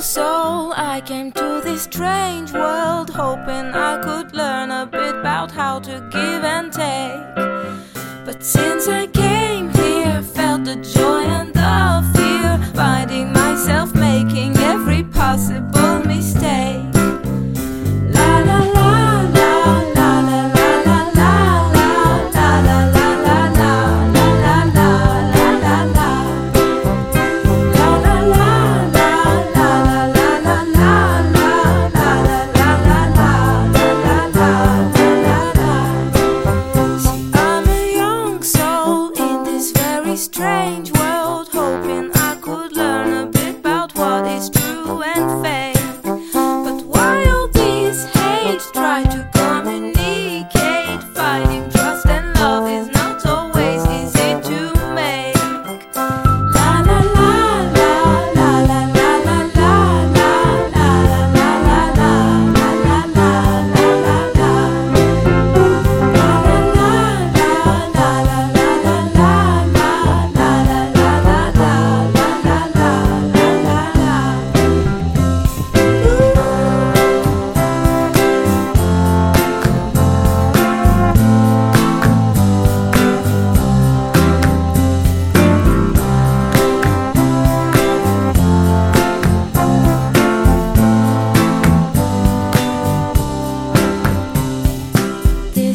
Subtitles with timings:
[0.00, 5.50] So soul, I came to this strange world hoping I could learn a bit about
[5.50, 7.34] how to give and take.
[8.24, 11.49] But since I came here, felt the joy and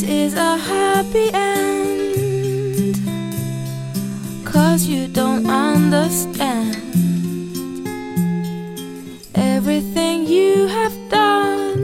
[0.00, 2.96] This is a happy end.
[4.46, 6.74] Cause you don't understand
[9.34, 11.76] everything you have done.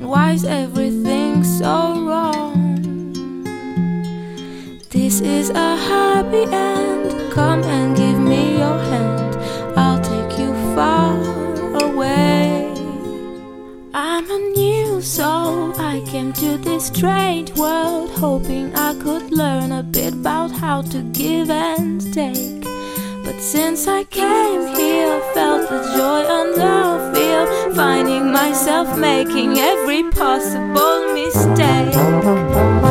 [0.00, 3.12] Why is everything so wrong?
[4.88, 7.30] This is a happy end.
[7.30, 9.36] Come and give me your hand.
[9.76, 11.12] I'll take you far
[11.84, 12.72] away.
[13.92, 15.78] I'm a new soul.
[15.78, 21.02] I came to this strange world hoping I could learn a bit about how to
[21.12, 22.64] give and take.
[23.24, 30.02] But since I came here, felt the joy and the fear, finding myself making every
[30.10, 32.89] possible mistake.